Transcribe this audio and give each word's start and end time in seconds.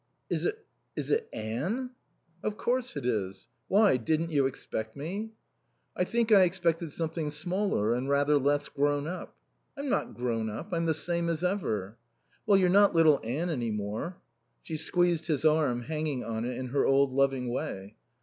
"Is 0.31 0.45
it 0.45 0.65
is 0.95 1.11
it 1.11 1.29
Anne?" 1.31 1.91
"Of 2.41 2.57
course 2.57 2.97
it 2.97 3.05
is. 3.05 3.47
Why, 3.67 3.97
didn't 3.97 4.31
you 4.31 4.47
expect 4.47 4.95
me?" 4.95 5.29
"I 5.95 6.05
think 6.05 6.31
I 6.31 6.41
expected 6.41 6.91
something 6.91 7.29
smaller 7.29 7.93
and 7.93 8.09
rather 8.09 8.39
less 8.39 8.67
grown 8.67 9.05
up." 9.05 9.35
"I'm 9.77 9.89
not 9.89 10.15
grown 10.15 10.49
up. 10.49 10.73
I'm 10.73 10.85
the 10.87 10.95
same 10.95 11.29
as 11.29 11.43
ever." 11.43 11.99
"Well, 12.47 12.57
you're 12.57 12.67
not 12.67 12.95
little 12.95 13.21
Anne 13.23 13.51
any 13.51 13.69
more." 13.69 14.17
She 14.63 14.75
squeezed 14.75 15.27
his 15.27 15.45
arm, 15.45 15.83
hanging 15.83 16.23
on 16.23 16.45
it 16.45 16.57
in 16.57 16.69
her 16.69 16.83
old 16.83 17.11
loving 17.13 17.49
way. 17.49 17.95